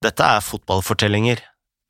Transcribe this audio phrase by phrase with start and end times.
[0.00, 1.42] Dette er Fotballfortellinger,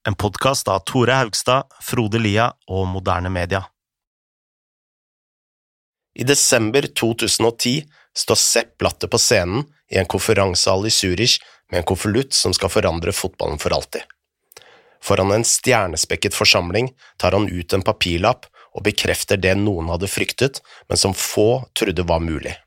[0.09, 3.61] en podkast av Tore Haugstad, Frode Lia og Moderne Media.
[6.19, 7.85] I desember 2010
[8.19, 9.63] står Sepp Blatter på scenen
[9.95, 11.37] i en konferansehall i Zürich
[11.71, 14.03] med en konvolutt som skal forandre fotballen for alltid.
[14.99, 20.59] Foran en stjernespekket forsamling tar han ut en papirlapp og bekrefter det noen hadde fryktet,
[20.91, 22.59] men som få trodde var mulig.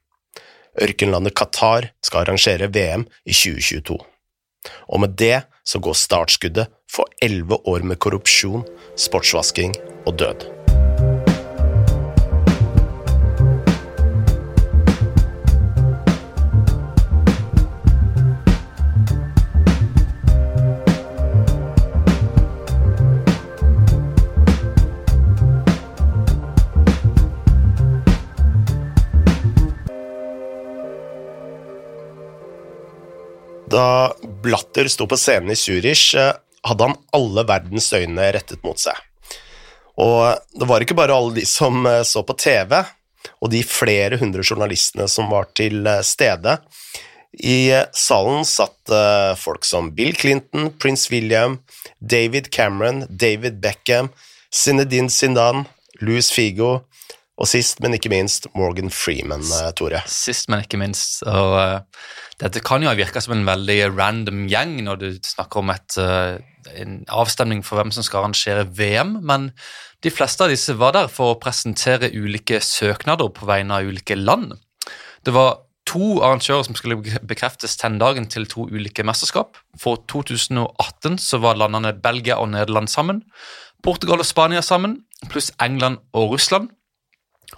[0.80, 4.00] Ørkenlandet Qatar skal arrangere VM i 2022.
[4.88, 8.68] Og med det så går startskuddet for elleve år med korrupsjon,
[9.00, 9.75] sportsvasking
[10.06, 10.72] og død.
[34.44, 36.33] Blatter sto på scenen i Zürich, eh,
[36.67, 38.97] hadde han alle verdens øyne rettet mot seg.
[40.02, 42.80] Og det var ikke bare alle de som eh, så på TV,
[43.40, 46.58] og de flere hundre journalistene som var til eh, stede.
[47.34, 48.92] I salen satt
[49.42, 51.56] folk som Bill Clinton, prins William,
[51.98, 54.12] David Cameron, David Beckham,
[54.54, 55.64] Zinedine Zindan,
[56.06, 56.84] Louis Figo,
[57.34, 59.42] og sist, men ikke minst, Morgan Freeman,
[59.73, 60.04] Tore.
[60.06, 61.23] Sist, men ikke minst.
[61.26, 62.06] Og uh,
[62.42, 66.39] dette kan jo virke som en veldig random gjeng når du snakker om et, uh,
[66.80, 69.52] en avstemning for hvem som skal arrangere VM, men
[70.03, 74.17] de fleste av disse var der for å presentere ulike søknader på vegne av ulike
[74.20, 74.58] land.
[75.23, 79.58] Det var to arrangører som skulle bekreftes dagen til to ulike mesterskap.
[79.80, 83.23] For 2018 så var landene Belgia og Nederland sammen.
[83.84, 86.70] Portugal og Spania sammen, pluss England og Russland.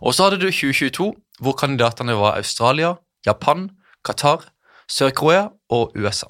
[0.01, 3.69] Og så hadde du 2022, hvor kandidatene var Australia, Japan,
[4.05, 4.45] Qatar,
[4.91, 6.29] Sør-Korea og USA.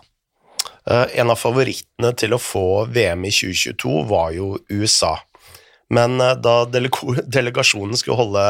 [0.85, 5.15] Uh, en av favorittene til å få VM i 2022 var jo USA.
[5.93, 6.65] Men uh, da
[7.37, 8.45] delegasjonen skulle holde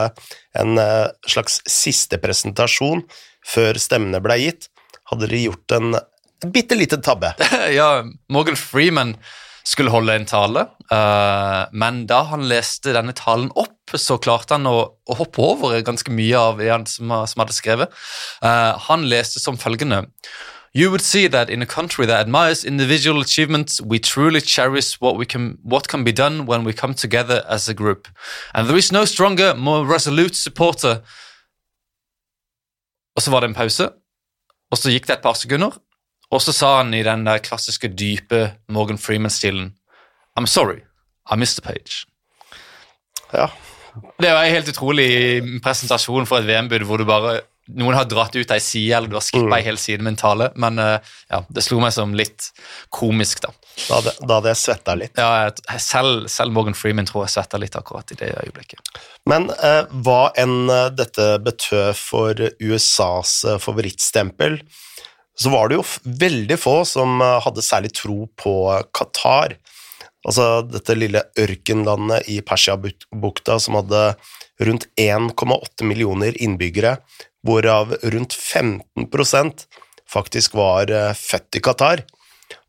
[0.60, 3.06] en uh, slags siste presentasjon
[3.46, 4.70] før stemmene ble gitt,
[5.12, 7.32] hadde de gjort en, en bitte liten tabbe.
[7.80, 9.16] ja, Morgan Freeman
[9.66, 10.62] skulle holde en tale,
[11.74, 16.12] men da han leste denne talen opp, så klarte han å, å, hoppe over ganske
[16.12, 17.94] mye av det han som, som hadde skrevet.
[18.42, 20.06] Uh, han leste som følgende
[20.76, 25.16] You would see that in a country that admires individual achievements, we truly cherish what,
[25.16, 28.10] we can, what can be done when we come together as a group.
[28.54, 31.02] And there is no stronger, more resolute supporter.
[33.16, 33.88] Og så var det en pause,
[34.72, 35.78] og så gikk det et par sekunder,
[36.28, 39.72] og så sa han i den der klassiske, dype Morgan Freeman-stilen
[40.36, 40.82] I'm sorry,
[41.32, 42.04] I missed the page.
[43.32, 43.48] Ja,
[44.22, 45.10] det var en helt utrolig
[45.64, 47.42] presentasjon for et VM-bud hvor du bare
[47.74, 49.56] noen har dratt ut ei side, eller du har skippa mm.
[49.58, 50.50] ei hel side med en tale.
[50.62, 52.52] Men uh, ja, det slo meg som litt
[52.94, 53.52] komisk, da.
[53.76, 55.20] Da hadde, da hadde jeg svetta litt.
[55.20, 55.50] Ja,
[55.82, 58.94] selv, selv, Morgan Freeman tror jeg svetta litt akkurat i det øyeblikket.
[59.28, 64.62] Men eh, hva enn uh, dette betød for USAs favorittstempel,
[65.36, 65.88] så var det jo
[66.22, 68.54] veldig få som hadde særlig tro på
[68.96, 69.58] Qatar.
[70.26, 74.04] Altså dette lille ørkenlandet i Persiabukta som hadde
[74.66, 76.98] rundt 1,8 millioner innbyggere,
[77.46, 79.66] hvorav rundt 15%
[80.10, 82.04] faktisk var eh, født i Qatar,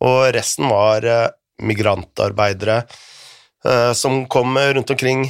[0.05, 1.28] og resten var eh,
[1.65, 5.28] migrantarbeidere eh, som kom rundt omkring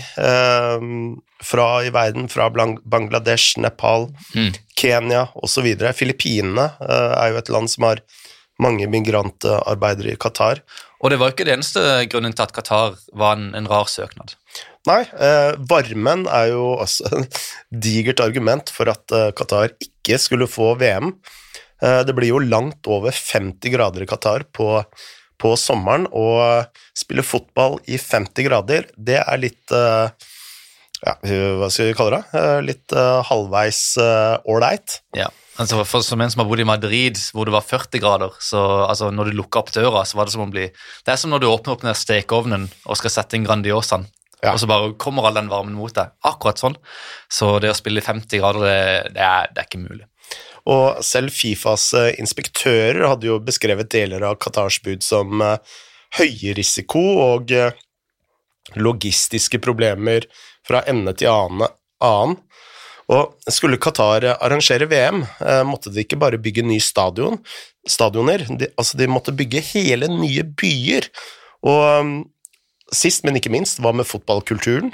[1.47, 4.55] fra i verden, fra Bangladesh, Nepal, mm.
[4.75, 5.69] Kenya osv.
[5.95, 8.01] Filippinene er jo et land som har
[8.63, 10.63] mange migrantarbeidere i Qatar.
[11.03, 14.37] Og det var ikke det eneste grunnen til at Qatar var en, en rar søknad.
[14.87, 17.41] Nei, eh, varmen er jo også et
[17.85, 21.13] digert argument for at eh, Qatar ikke skulle få VM.
[21.83, 24.71] Eh, det blir jo langt over 50 grader i Qatar på,
[25.43, 30.33] på sommeren, og spille fotball i 50 grader, det er litt eh,
[31.05, 31.13] ja,
[31.61, 32.39] hva skal vi kalle det?
[32.41, 33.81] Eh, litt uh, halvveis
[34.49, 35.01] ålreit.
[35.13, 35.27] Uh, ja.
[35.57, 38.61] Altså for, Som en som har bodd i Madrid, hvor det var 40 grader, så
[38.87, 41.33] altså, når du lukka opp døra, så var det som å bli Det er som
[41.33, 44.05] når du åpner opp den stekeovnen og skal sette inn Grandiosaen,
[44.43, 44.53] ja.
[44.53, 46.13] og så bare kommer all den varmen mot deg.
[46.29, 46.77] Akkurat sånn.
[47.33, 50.05] Så det å spille i 50 grader, det, det, er, det er, ikke mulig.
[50.67, 55.57] Og selv Fifas uh, inspektører hadde jo beskrevet deler av Qatars bud som uh,
[56.19, 57.71] høyrisiko og uh,
[58.77, 60.27] logistiske problemer
[60.67, 62.41] fra ende til annen.
[63.13, 67.39] Og skulle Qatar arrangere VM, eh, måtte de ikke bare bygge nye stadion,
[67.87, 71.07] stadioner, de, altså de måtte bygge hele nye byer.
[71.67, 72.15] Og um,
[72.95, 74.91] sist, men ikke minst, hva med fotballkulturen?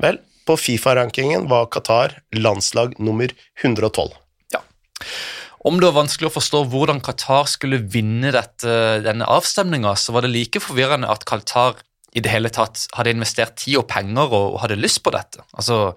[0.00, 0.18] Vel,
[0.48, 4.16] på Fifa-rankingen var Qatar landslag nummer 112.
[4.56, 4.64] Ja.
[5.64, 10.24] Om det var vanskelig å forstå hvordan Qatar skulle vinne dette, denne avstemninga, så var
[10.24, 11.80] det like forvirrende at Qatar
[12.14, 15.42] i det hele tatt hadde investert tid og penger og, hadde lyst på dette.
[15.56, 15.96] Altså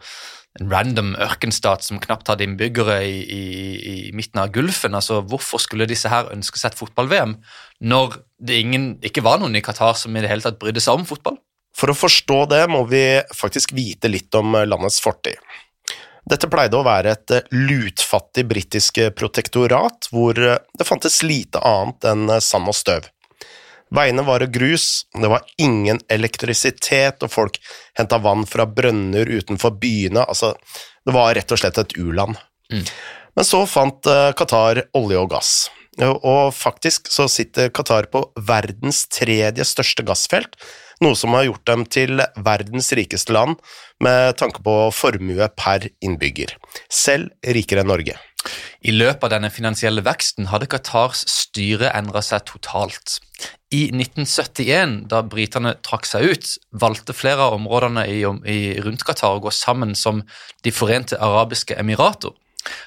[0.58, 3.44] en random ørkenstat som knapt hadde innbyggere i, i,
[3.78, 4.98] i midten av Gulfen.
[4.98, 7.38] Altså, hvorfor skulle disse her ønske seg et fotball-VM
[7.86, 11.00] når det ingen, ikke var noen i Qatar som i det hele tatt brydde seg
[11.00, 11.40] om fotball?
[11.78, 13.04] For å forstå det må vi
[13.38, 15.38] faktisk vite litt om landets fortid.
[16.28, 21.62] Dette pleide å være et eh, lutfattig britisk eh, protektorat, hvor eh, det fantes lite
[21.64, 23.08] annet enn sand og støv.
[23.96, 27.60] Veiene var grus, det var ingen elektrisitet, og folk
[27.98, 30.54] henta vann fra brønner utenfor byene, altså
[31.08, 32.36] det var rett og slett et u-land.
[32.74, 32.84] Mm.
[33.38, 35.54] Men så fant Qatar olje og gass,
[36.04, 40.58] og faktisk så sitter Qatar på verdens tredje største gassfelt,
[41.04, 43.60] noe som har gjort dem til verdens rikeste land
[44.04, 46.56] med tanke på formue per innbygger,
[46.90, 48.18] selv rikere enn Norge.
[48.86, 53.18] I løpet av denne finansielle veksten hadde Qatars styre endra seg totalt.
[53.74, 59.38] I 1971, da britene trakk seg ut, valgte flere av områdene i, i, rundt Qatar
[59.38, 60.24] å gå sammen som
[60.64, 62.34] De forente arabiske emirater.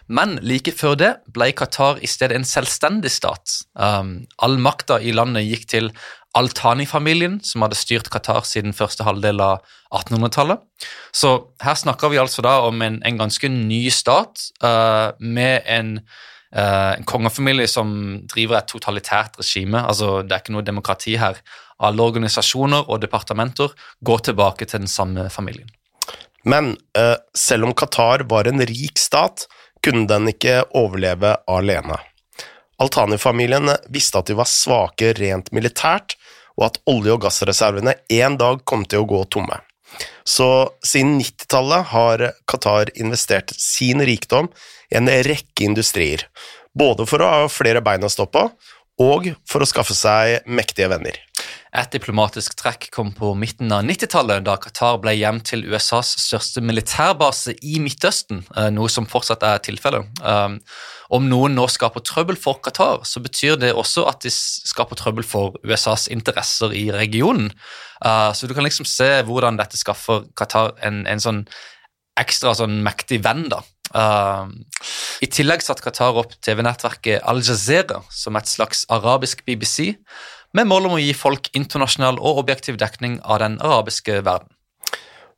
[0.09, 3.61] Men like før det ble Qatar i stedet en selvstendig stat.
[3.75, 5.93] Um, all makta i landet gikk til
[6.39, 10.61] Al-Thani-familien, som hadde styrt Qatar siden første halvdel av 1800-tallet.
[11.11, 11.33] Så
[11.65, 15.97] her snakker vi altså da om en, en ganske ny stat uh, med en,
[16.55, 17.91] uh, en, kongefamilie som
[18.31, 19.83] driver et totalitært regime.
[19.83, 21.43] Altså, det er ikke noe demokrati her.
[21.83, 23.75] Alle organisasjoner og departementer
[24.07, 25.71] går tilbake til den samme familien.
[26.47, 29.49] Men uh, selv om Qatar var en rik stat,
[29.85, 31.99] kunne den ikke overleve alene.
[32.81, 36.17] Altani-familien visste at de var svake rent militært,
[36.57, 39.61] og at olje- og gassreservene en dag kom til å gå tomme.
[40.25, 44.51] Så siden 90-tallet har Qatar investert sin rikdom
[44.93, 46.27] i en rekke industrier,
[46.77, 48.47] både for å ha flere bein å stå på,
[49.01, 51.17] og for å skaffe seg mektige venner.
[51.71, 56.63] Et diplomatisk trekk kom på midten av 90-tallet, da Qatar ble hjem til USAs største
[56.67, 60.09] militærbase i Midtøsten, eh, noe som fortsatt er tilfellet.
[60.19, 60.59] Um,
[61.15, 65.27] om noen nå skaper trøbbel for Qatar, så betyr det også at de skaper trøbbel
[65.27, 67.53] for USAs interesser i regionen.
[68.03, 71.45] Uh, så du kan liksom se hvordan dette skaffer Qatar en, en sånn
[72.19, 73.63] ekstra sånn mektig venn, da.
[73.95, 74.51] Uh,
[75.23, 79.97] I tillegg satte Qatar opp TV-nettverket Al Jazeera som et slags arabisk BBC
[80.53, 84.51] med mål om å gi folk internasjonal og objektiv dekning av den arabiske verden.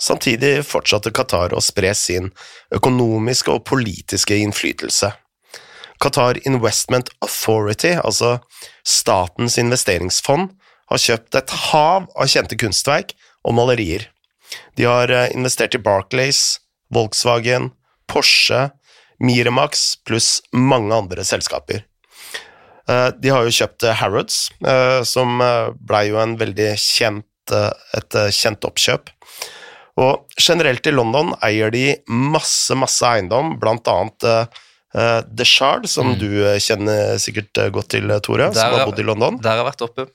[0.02, 2.32] Samtidig fortsatte Qatar å spre sin
[2.74, 5.12] økonomiske og politiske innflytelse.
[6.02, 8.40] Qatar Investment Authority, altså
[8.82, 10.50] statens investeringsfond,
[10.90, 13.14] har kjøpt et hav av kjente kunstverk
[13.46, 14.08] og malerier.
[14.76, 16.58] De har eh, investert i Barclays,
[16.92, 17.70] Volkswagen,
[18.10, 18.72] Porsche,
[19.22, 21.86] Miramax pluss mange andre selskaper.
[22.88, 25.42] Eh, de har jo kjøpt eh, Harrods, eh, som
[25.78, 29.10] blei jo en veldig kjent, et kjent oppkjøp.
[30.00, 34.24] Og generelt i London eier de masse, masse eiendom, blant annet
[34.92, 36.14] The Shard, som mm.
[36.20, 36.30] du
[36.62, 39.36] kjenner sikkert godt til, Tore, der, som har bodd i London.
[39.42, 40.06] Der har jeg vært oppe.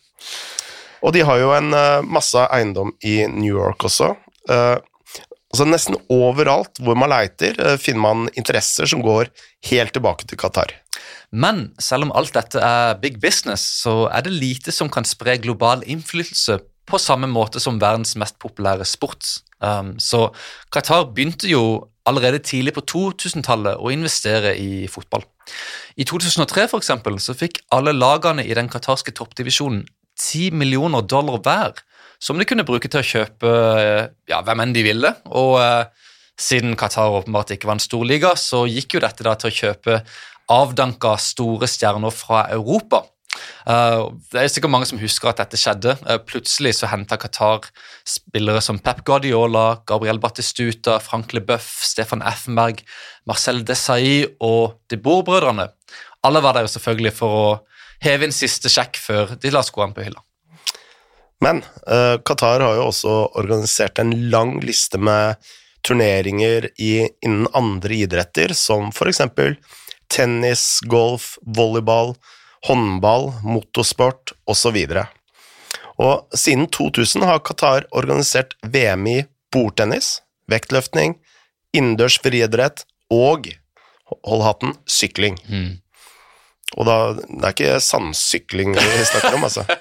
[1.05, 1.69] Og de har jo en
[2.09, 4.15] masse eiendom i New York også.
[4.47, 9.29] Altså Nesten overalt hvor man leiter, finner man interesser som går
[9.69, 10.73] helt tilbake til Qatar.
[11.31, 15.38] Men selv om alt dette er big business, så er det lite som kan spre
[15.44, 19.25] global innflytelse på samme måte som verdens mest populære sport.
[19.59, 20.30] Um, så
[20.71, 25.25] Qatar begynte jo allerede tidlig på 2000-tallet å investere i fotball.
[25.99, 29.83] I 2003 for eksempel, så fikk alle lagene i den qatarske toppdivisjonen
[30.18, 31.83] 10 millioner dollar hver,
[32.19, 33.49] som de kunne bruke til å kjøpe
[34.30, 35.11] ja, hvem enn de ville.
[35.28, 36.07] Og uh,
[36.40, 39.99] siden Qatar åpenbart ikke var en storliga, så gikk jo dette da til å kjøpe
[40.51, 43.04] avdanka store stjerner fra Europa.
[43.68, 45.97] Uh, det er sikkert mange som husker at dette skjedde.
[46.07, 47.68] Uh, plutselig så henta Qatar
[48.07, 52.81] spillere som Pep Guardiola, Gabriel Battistuta, Frank Leboeuf, Stefan Effenberg,
[53.30, 55.68] Marcel Desailly og De Boer-brødrene.
[56.25, 57.49] Alle var der jo selvfølgelig for å
[58.04, 60.23] heve inn siste sjekk før de la skoene på hylla.
[61.44, 65.37] Men uh, Qatar har jo også organisert en lang liste med
[65.85, 69.56] turneringer i, innen andre idretter, som for eksempel
[70.14, 72.16] tennis, golf, volleyball,
[72.68, 74.78] håndball, motorsport osv.
[75.97, 79.18] Og siden 2000 har Qatar organisert VM i
[79.54, 80.19] bordtennis,
[80.52, 81.18] vektløftning,
[81.76, 83.49] innendørs friidrett og,
[84.28, 85.40] hold hatten, sykling.
[85.49, 85.78] Mm.
[86.78, 89.68] Og da, det er ikke sandsykling vi snakker om, altså.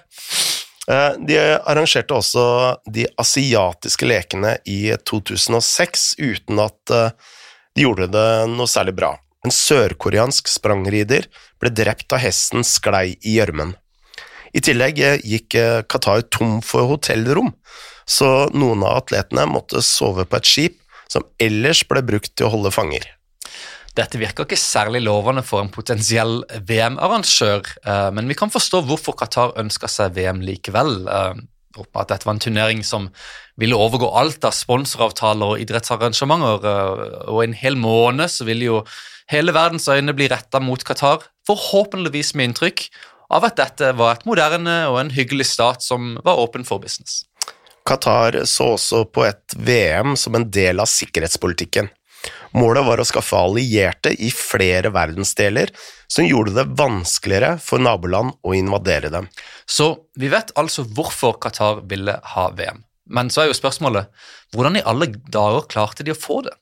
[0.87, 1.35] Eh, de
[1.66, 2.42] arrangerte også
[2.95, 7.33] de asiatiske lekene i 2006 uten at eh,
[7.75, 9.09] de gjorde det noe særlig bra.
[9.46, 11.28] En sørkoreansk sprangrider
[11.62, 13.76] ble drept da hesten sklei i gjørmen.
[14.56, 17.52] I tillegg eh, gikk eh, Qatar tom for hotellrom,
[18.06, 22.54] så noen av atletene måtte sove på et skip som ellers ble brukt til å
[22.56, 23.06] holde fanger.
[23.96, 29.14] Dette virker ikke særlig lovende for en potensiell VM-arrangør, eh, men vi kan forstå hvorfor
[29.20, 31.04] Qatar ønska seg VM likevel.
[31.76, 33.11] At dette var en turnering som
[33.61, 36.71] ville overgå alt av sponsoravtaler og idrettsarrangementer.
[37.33, 38.80] Og en hel måned så ville jo
[39.33, 42.88] hele verdens øyne bli retta mot Qatar, forhåpentligvis med inntrykk
[43.35, 47.25] av at dette var et moderne og en hyggelig stat som var åpen for business.
[47.87, 51.90] Qatar så også på et VM som en del av sikkerhetspolitikken.
[52.54, 55.72] Målet var å skaffe allierte i flere verdensdeler,
[56.06, 59.26] som gjorde det vanskeligere for naboland å invadere dem.
[59.66, 62.84] Så vi vet altså hvorfor Qatar ville ha VM.
[63.06, 64.10] Men så er jo spørsmålet
[64.54, 66.54] hvordan i alle dager klarte de å få det?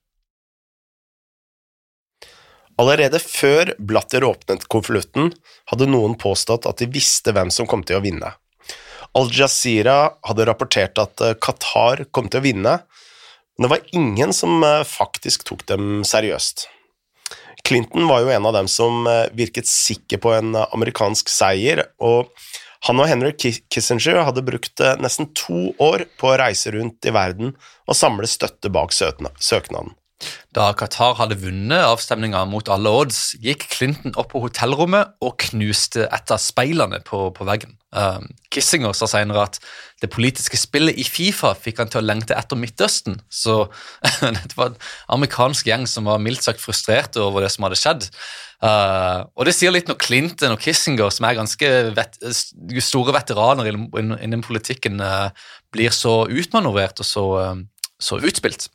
[2.80, 5.30] Allerede før Blatter åpnet konvolutten,
[5.70, 8.32] hadde noen påstått at de visste hvem som kom til å vinne.
[9.14, 12.72] Al-Jazeera hadde rapportert at eh, Qatar kom til å vinne,
[13.56, 16.68] men det var ingen som eh, faktisk tok dem seriøst.
[17.64, 22.30] Clinton var jo en av dem som eh, virket sikker på en amerikansk seier, og
[22.84, 27.54] han og Henry Kissinger hadde brukt nesten to år på å reise rundt i verden
[27.88, 29.94] og samle støtte bak søknaden.
[30.54, 36.06] Da Qatar hadde vunnet avstemninga mot alle odds, gikk Clinton opp på hotellrommet og knuste
[36.06, 37.74] et av speilene på, på veggen.
[37.94, 39.58] Um, Kissinger sa senere at
[40.02, 43.18] det politiske spillet i Fifa fikk han til å lengte etter Midtøsten.
[43.26, 43.64] Så
[44.22, 44.80] dette var en
[45.18, 48.08] amerikansk gjeng som var mildt sagt frustrerte over det som hadde skjedd.
[48.62, 52.18] Uh, og det sier litt når Clinton og Kissinger, som er ganske vet
[52.80, 55.34] store veteraner innen politikken, uh,
[55.74, 57.54] blir så utmanøvrert og så uh,
[58.04, 58.68] så utspilt.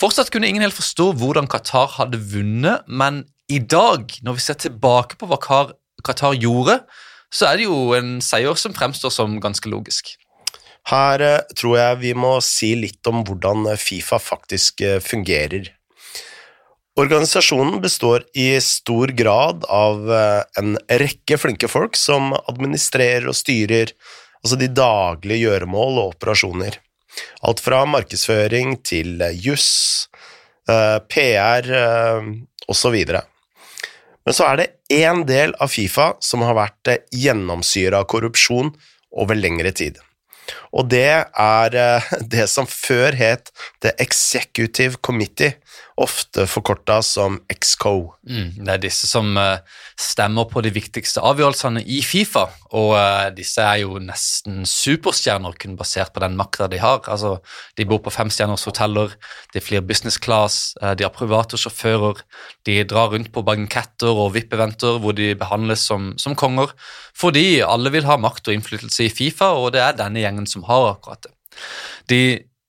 [0.00, 3.22] Fortsatt kunne ingen helt forstå hvordan Qatar hadde vunnet, men
[3.52, 6.80] i dag, når vi ser tilbake på hva Qatar gjorde,
[7.34, 10.14] så er det jo en seier som fremstår som ganske logisk.
[10.88, 15.70] Her eh, tror jeg vi må si litt om hvordan Fifa faktisk eh, fungerer.
[17.00, 23.94] Organisasjonen består i stor grad av eh, en rekke flinke folk som administrerer og styrer
[24.44, 26.76] altså de daglige gjøremål og operasjoner.
[27.46, 30.08] Alt fra markedsføring til eh, juss,
[30.68, 32.30] eh, PR eh,
[32.70, 32.96] osv.
[34.24, 38.72] Men så er det én del av Fifa som har vært gjennomsyra av korrupsjon
[39.14, 40.00] over lengre tid.
[40.74, 41.76] Og det er
[42.34, 43.52] det som før het
[43.84, 45.54] The Executive Committee,
[46.00, 48.14] ofte forkorta som XCO.
[48.26, 49.62] Mm, det er disse som uh,
[50.00, 55.76] stemmer på de viktigste avgjørelsene i Fifa, og uh, disse er jo nesten superstjerner kun
[55.78, 57.04] basert på den makta de har.
[57.06, 57.36] Altså,
[57.78, 59.14] De bor på femstjerners hoteller,
[59.54, 62.24] de flyr business class, de har private sjåfører,
[62.66, 66.74] de drar rundt på banketter og VIP-eventer hvor de behandles som, som konger,
[67.14, 70.63] fordi alle vil ha makt og innflytelse i Fifa, og det er denne gjengen som
[70.68, 71.32] har akkurat det.
[72.10, 72.20] De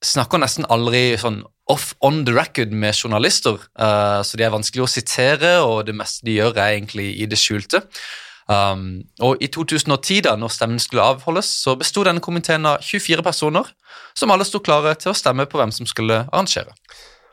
[0.04, 4.84] snakker nesten aldri sånn off on the record med journalister, uh, så de er vanskelig
[4.84, 7.82] å sitere, og det meste de gjør, er egentlig i det skjulte.
[8.46, 13.24] Um, og I 2010, da når stemmen skulle avholdes, så besto denne komiteen av 24
[13.26, 13.66] personer,
[14.14, 16.76] som alle sto klare til å stemme på hvem som skulle arrangere.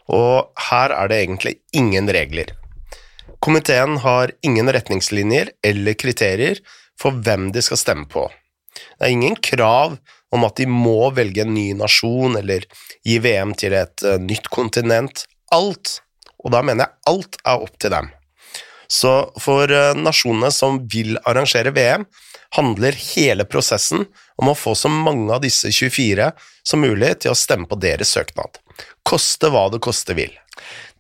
[0.10, 2.50] Og her er det egentlig ingen regler.
[3.44, 6.60] Komiteen har ingen retningslinjer eller kriterier
[7.00, 8.26] for hvem de skal stemme på.
[8.74, 10.00] Det er ingen krav
[10.34, 12.66] om at de må velge en ny nasjon eller
[13.06, 15.26] gi VM til et uh, nytt kontinent.
[15.54, 16.00] Alt,
[16.42, 18.10] og da mener jeg alt, er opp til dem.
[18.90, 22.08] Så for uh, nasjonene som vil arrangere VM,
[22.54, 24.06] handler hele prosessen
[24.38, 26.30] om å få så mange av disse 24
[26.66, 28.60] som mulig til å stemme på deres søknad.
[29.06, 30.34] Koste hva det koste vil.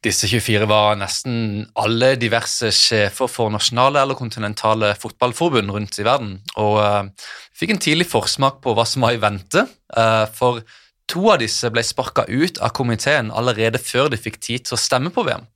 [0.04, 6.34] Disse 24 var nesten alle diverse sjefer for nasjonale eller kontinentale fotballforbund rundt i verden,
[6.60, 9.64] og uh, fikk en tidlig forsmak på hva som var i vente.
[9.96, 10.60] Uh, for
[11.08, 14.82] to av disse ble sparka ut av komiteen allerede før de fikk tid til å
[14.84, 15.48] stemme på VM.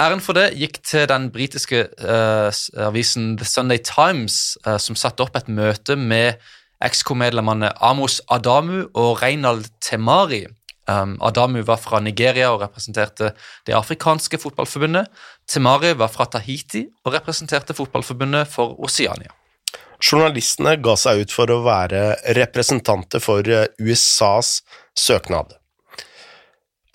[0.00, 2.48] Æren for det gikk til den britiske uh,
[2.88, 6.40] avisen The Sunday Times, som satte opp et møte med
[6.84, 10.46] XK-medlemmene Amos Adamu og Reinald Temari
[10.86, 13.32] Um, Adamu var fra Nigeria og representerte
[13.66, 15.10] det afrikanske fotballforbundet.
[15.50, 19.34] Temari var fra Tahiti og representerte fotballforbundet for Oceania.
[19.98, 22.02] Journalistene ga seg ut for å være
[22.36, 24.60] representanter for eh, USAs
[24.96, 25.56] søknad.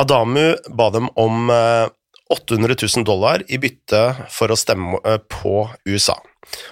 [0.02, 1.92] Adamu ba dem om 800
[2.32, 6.16] eh, 000 dollar i bytte for å stemme eh, på USA,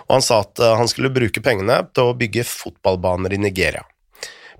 [0.07, 3.83] og han sa at han skulle bruke pengene til å bygge fotballbaner i Nigeria.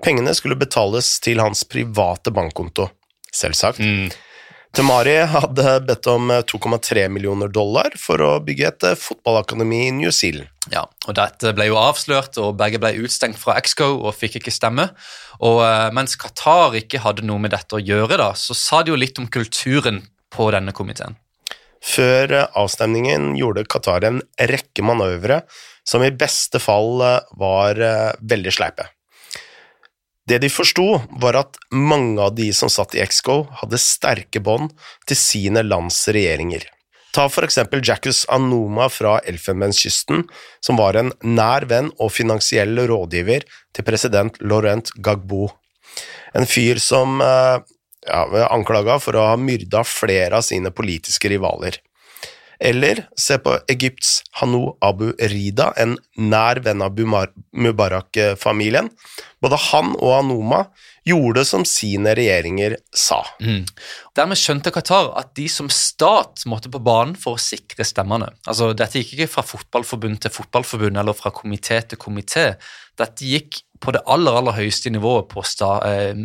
[0.03, 2.87] Pengene skulle betales til hans private bankkonto,
[3.35, 3.83] selvsagt.
[3.83, 4.09] Mm.
[4.75, 10.45] Temari hadde bedt om 2,3 millioner dollar for å bygge et fotballakademi i New Zealand.
[10.69, 14.53] Ja, og Dette ble jo avslørt, og begge ble utstengt fra Exco og fikk ikke
[14.53, 14.91] stemme.
[15.41, 18.93] Og uh, Mens Qatar ikke hadde noe med dette å gjøre, da, så sa det
[18.93, 21.17] jo litt om kulturen på denne komiteen.
[21.81, 25.41] Før avstemningen gjorde Qatar en rekke manøvre
[25.87, 27.01] som i beste fall
[27.41, 27.81] var
[28.21, 28.85] veldig sleipe.
[30.29, 34.75] Det de forsto, var at mange av de som satt i Exco, hadde sterke bånd
[35.09, 36.67] til sine lands regjeringer.
[37.17, 40.27] Ta for eksempel Jackus Anoma fra Elfenbenskysten,
[40.61, 45.49] som var en nær venn og finansiell rådgiver til president Laurent Gbagbo.
[46.37, 47.65] En fyr som eh,
[48.05, 48.21] ja,
[48.53, 51.81] anklaga for å ha myrda flere av sine politiske rivaler.
[52.59, 58.89] Eller se på Egypts Hanou Abu Rida, en nær venn av Mubarak-familien.
[59.39, 60.65] Både han og Anoma
[61.07, 63.21] gjorde som sine regjeringer sa.
[63.39, 63.63] Mm.
[64.17, 68.27] Dermed skjønte Qatar at de som stat måtte på banen for å sikre stemmene.
[68.45, 72.51] Altså, Dette gikk ikke fra fotballforbund til fotballforbund eller fra komité til komité.
[72.99, 76.19] Dette gikk på det aller aller høyeste nivået sta, eh,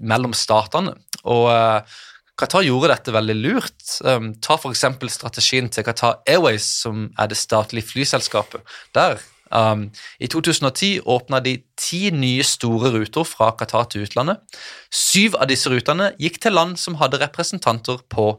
[0.00, 0.96] mellom statene.
[1.28, 2.00] Og eh,
[2.34, 3.84] Qatar gjorde dette veldig lurt.
[4.02, 4.82] Um, ta f.eks.
[5.14, 8.64] strategien til Qatar Airways, som er det statlige flyselskapet.
[8.96, 9.20] Der,
[9.54, 9.86] um,
[10.18, 14.42] I 2010 åpna de ti nye store ruter fra Qatar til utlandet.
[14.90, 18.32] Syv av disse rutene gikk til land som hadde representanter på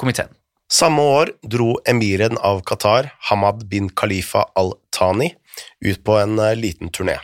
[0.00, 0.32] komiteen.
[0.72, 5.34] Samme år dro emiren av Qatar, Hamad bin Khalifa al-Thani,
[5.84, 7.18] ut på en uh, liten turné.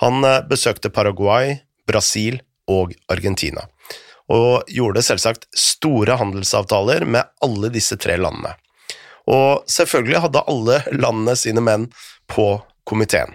[0.00, 3.68] Han uh, besøkte Paraguay, Brasil og Argentina
[4.32, 8.54] og gjorde selvsagt store handelsavtaler med alle disse tre landene.
[9.30, 11.88] Og selvfølgelig hadde alle landene sine menn
[12.30, 12.48] på
[12.88, 13.34] komiteen.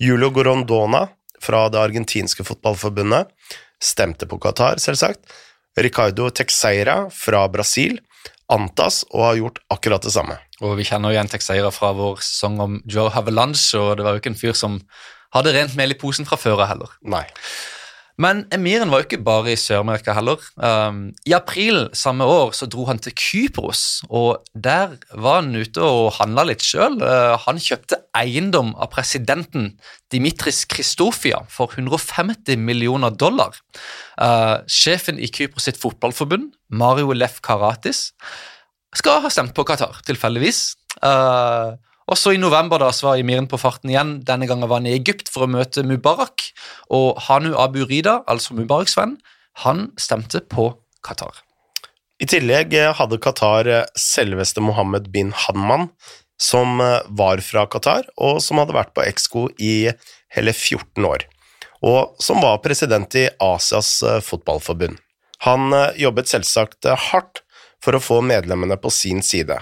[0.00, 1.06] Julio Gorondona
[1.40, 3.32] fra det argentinske fotballforbundet
[3.80, 5.24] stemte på Qatar, selvsagt.
[5.80, 7.98] Ricardo Texeira fra Brasil
[8.50, 10.36] antas å ha gjort akkurat det samme.
[10.60, 14.22] Og Vi kjenner igjen Texeira fra vår sesong om Joe Havelange, og det var jo
[14.22, 14.80] ikke en fyr som
[15.34, 16.96] hadde rent mel i posen fra før av heller.
[17.06, 17.24] Nei.
[18.20, 20.42] Men emiren var jo ikke bare i Sør-Amerika heller.
[20.60, 25.80] Um, I april samme år så dro han til Kypros, og der var han ute
[25.80, 26.98] og handla litt sjøl.
[27.00, 29.72] Uh, han kjøpte eiendom av presidenten
[30.12, 33.56] Dimitris Kristofia for 150 millioner dollar.
[34.20, 38.10] Uh, sjefen i Kypros sitt fotballforbund, Mario Lef Karatis,
[38.96, 40.74] skal ha stemt på Qatar, tilfeldigvis.
[41.00, 41.78] Uh,
[42.10, 44.16] og så I november da, så var Emiren på farten igjen.
[44.26, 46.48] Denne gangen var han i Egypt for å møte Mubarak.
[46.90, 49.14] Og Hanu Abu Rida, altså Mubaraks venn,
[49.62, 50.72] han stemte på
[51.06, 51.38] Qatar.
[52.20, 55.88] I tillegg eh, hadde Qatar eh, selveste Mohammed bin Hanman,
[56.40, 59.92] som eh, var fra Qatar, og som hadde vært på Exco i
[60.34, 61.24] hele 14 år,
[61.86, 64.98] og som var president i Asias fotballforbund.
[65.46, 67.40] Han jobbet selvsagt hardt
[67.80, 69.56] for å få medlemmene på sin side,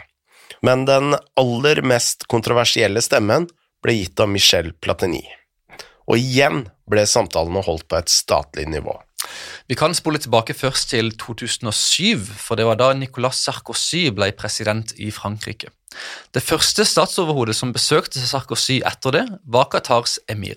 [0.63, 3.49] men den aller mest kontroversielle stemmen
[3.85, 5.25] ble gitt av Michel Platini.
[6.09, 8.97] Og igjen ble samtalene holdt på et statlig nivå.
[9.69, 14.95] Vi kan spole tilbake først til 2007, for det var da Nicolas Sarkozy ble president
[14.97, 15.69] i Frankrike.
[16.33, 20.57] Det første statsoverhodet som besøkte Sarkozy etter det, var Qatars emir.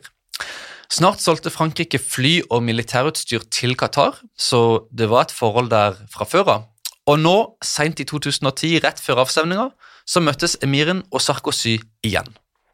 [0.91, 6.27] Snart solgte Frankrike fly og militærutstyr til Qatar, så det var et forhold der fra
[6.27, 6.67] før av.
[7.07, 9.69] Og nå, seint i 2010, rett før avstemninga,
[10.11, 12.27] så møttes emiren og Sarkozy igjen.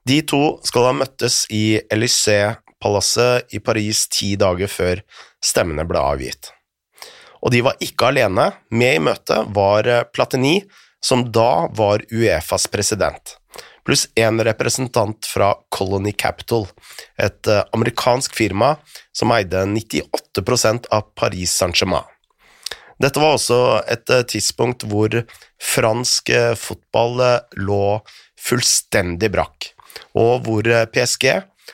[0.08, 5.04] De to skal ha møttes i Élysée-palasset i Paris ti dager før
[5.43, 6.54] stemmene ble avgitt.
[7.43, 8.50] Og de var ikke alene.
[8.73, 10.62] Med i møtet var Platini,
[11.04, 13.36] som da var Uefas president,
[13.86, 16.65] pluss en representant fra Colony Capital,
[17.21, 18.73] et eh, amerikansk firma
[19.15, 22.10] som eide 98% av Paris Saint-Germain.
[23.01, 25.13] Dette var også et eh, tidspunkt hvor
[25.62, 27.99] fransk eh, fotball eh, lå
[28.41, 29.71] fullstendig brakk,
[30.17, 31.29] og hvor PSG,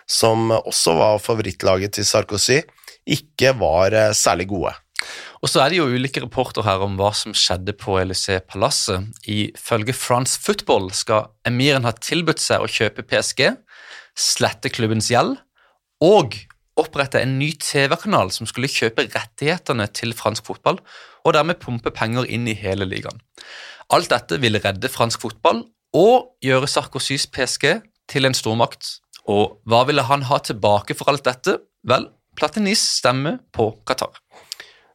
[0.09, 2.61] som også var favorittlaget til Sarkozy,
[3.03, 4.71] ikke var særlig gode.
[5.43, 9.09] Og så er det jo ulike rapporter her om hva som skjedde på Élysée-palasset.
[9.27, 13.49] Ifølge France Football skal emiren ha tilbudt seg å kjøpe PSG,
[14.15, 15.35] slette klubbens gjeld
[16.03, 16.39] og
[16.79, 20.79] opprette en ny TV-kanal som skulle kjøpe rettighetene til fransk fotball,
[21.23, 23.21] og dermed pumpe penger inn i hele ligaen.
[23.93, 27.67] Alt dette ville redde fransk fotball og gjøre Sarkozys PSG
[28.09, 28.97] til en stormakt.
[29.29, 31.59] Og hva ville han ha tilbake for alt dette?
[31.87, 34.17] Vel, Platinis stemmer på Qatar.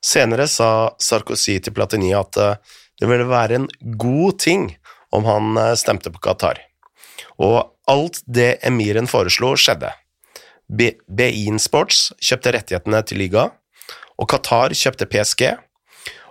[0.05, 2.59] Senere sa Sarkozy til Platini at eh,
[2.99, 4.69] det ville være en god ting
[5.15, 6.61] om han eh, stemte på Qatar.
[7.43, 7.61] Og
[7.91, 9.93] alt det emiren foreslo, skjedde.
[10.69, 13.49] Bein Sports kjøpte rettighetene til liga,
[14.19, 15.47] og Qatar kjøpte PSG,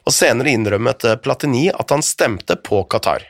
[0.07, 3.25] og senere innrømmet Platini at han stemte på Qatar.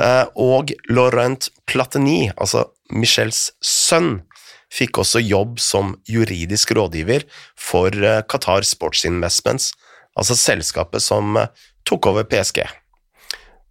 [0.00, 4.22] Eh, og Laurent Platini, altså Michels sønn,
[4.70, 7.26] fikk også jobb som juridisk rådgiver
[7.58, 9.72] for eh, Qatar Sports Investments,
[10.16, 11.50] altså selskapet som eh,
[11.88, 12.62] tok over PSG.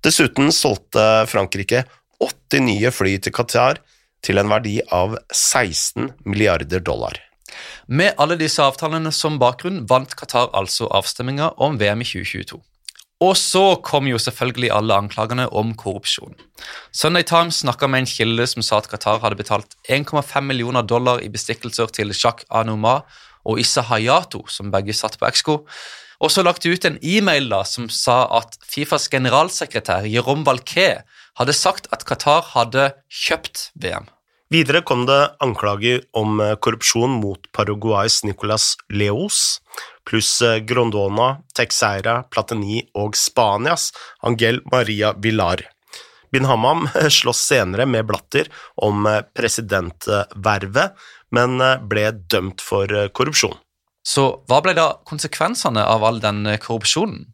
[0.05, 1.83] Dessuten solgte Frankrike
[2.21, 3.81] 80 nye fly til Qatar
[4.25, 7.19] til en verdi av 16 milliarder dollar.
[7.87, 12.59] Med alle disse avtalene som bakgrunn vant Qatar altså avstemminga om VM i 2022.
[13.19, 16.37] Og så kom jo selvfølgelig alle anklagene om korrupsjon.
[16.95, 21.19] Sunday Times snakka med en kilde som sa at Qatar hadde betalt 1,5 millioner dollar
[21.19, 23.01] i bestikkelser til Jacques Anouma
[23.43, 25.63] og Issa Hayato, som begge satt på Exco.
[26.19, 31.05] Og så lagt ut en e-mail da, som sa at Fifas generalsekretær Jerome Valquet
[31.39, 34.09] hadde sagt at Qatar hadde kjøpt VM.
[34.49, 39.59] Videre kom det anklager om eh, korrupsjon mot Paraguays Nicolas Leos,
[40.09, 43.91] pluss eh, Grondona, Texeira, Platini og Spanias
[44.25, 45.61] Angel Maria Villar.
[46.33, 46.87] Bin Hammam
[47.19, 48.49] slåss senere med Blatter
[48.81, 50.97] om eh, presidentvervet,
[51.29, 53.53] men ble dømt for korrupsjon.
[54.09, 57.27] Så hva ble da konsekvensene av all den korrupsjonen?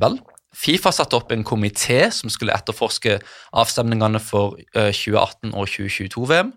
[0.00, 0.16] Vel,
[0.52, 3.16] Fifa satte opp en komité som skulle etterforske
[3.56, 6.52] avstemningene for 2018 eh, og 2022-VM.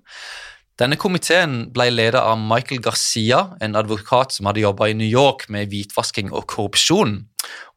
[0.75, 5.45] Denne komiteen ble ledet av Michael Garcia, en advokat som hadde jobba i New York
[5.47, 7.21] med hvitvasking og korrupsjon.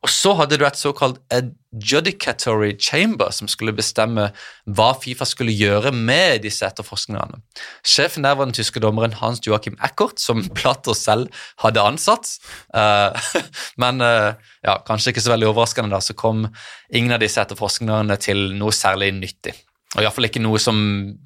[0.03, 4.29] Og så hadde du et såkalt adjudicatory chamber som skulle bestemme
[4.67, 7.39] hva Fifa skulle gjøre med disse etterforskningene.
[7.87, 11.31] Sjefen der var den tyske dommeren Hans Joachim Eckert, som Platter selv
[11.63, 12.35] hadde ansatt.
[12.75, 13.15] Uh,
[13.83, 14.35] men uh,
[14.67, 16.49] ja, kanskje ikke så veldig overraskende, da, så kom
[16.91, 19.55] ingen av disse etterforskningene til noe særlig nyttig.
[19.97, 20.79] Og iallfall ikke noe som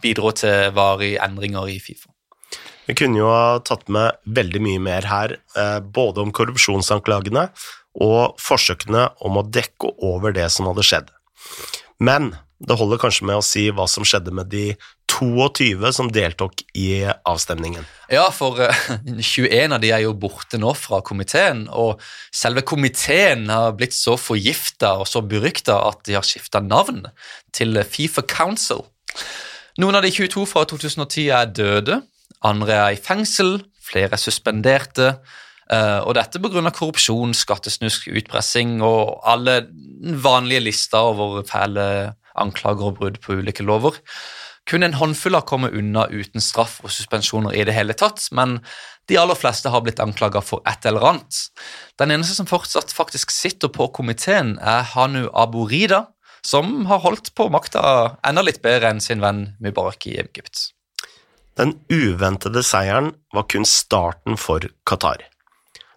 [0.03, 2.13] bidro til varige endringer i Fifa.
[2.87, 7.49] Vi kunne jo ha tatt med veldig mye mer her, eh, både om korrupsjonsanklagene
[8.03, 11.13] og forsøkene om å dekke over det som hadde skjedd.
[12.03, 14.73] Men det holder kanskje med å si hva som skjedde med de
[15.13, 17.85] 22 som deltok i avstemningen.
[18.13, 22.01] Ja, for 21 eh, av de er jo borte nå fra komiteen, og
[22.35, 27.05] selve komiteen har blitt så forgifta og så berykta at de har skifta navn
[27.55, 28.85] til Fifa Council.
[29.81, 32.03] Noen av de 22 fra 2010 er døde,
[32.45, 35.15] andre er i fengsel, flere er suspenderte.
[35.73, 36.71] Eh, og dette pga.
[36.71, 39.63] korrupsjon, skattesnusk, utpressing og alle
[40.03, 43.97] vanlige lister over fæle anklager og brudd på ulike lover.
[44.71, 48.61] Kun en håndfull har kommet unna uten straff og suspensjoner i det hele tatt, men
[49.11, 51.41] de aller fleste har blitt anklaga for et eller annet.
[51.99, 56.07] Den eneste som fortsatt faktisk sitter på komiteen, er Hanu Aburida,
[56.47, 57.83] som har holdt på makta
[58.27, 60.71] enda litt bedre enn sin venn Mubarak i Egypt.
[61.59, 65.27] Den uventede seieren var kun starten for Qatar.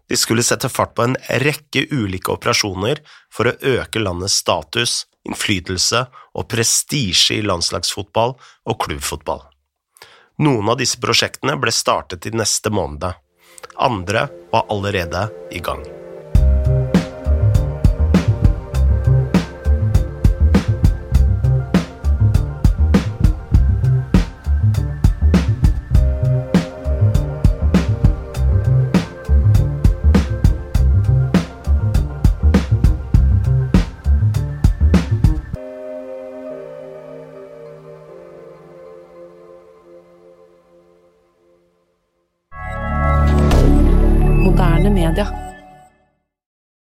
[0.09, 3.01] De skulle sette fart på en rekke ulike operasjoner
[3.33, 8.35] for å øke landets status, innflytelse og prestisje i landslagsfotball
[8.69, 9.43] og klubbfotball.
[10.45, 13.13] Noen av disse prosjektene ble startet i neste måned,
[13.75, 15.85] andre var allerede i gang.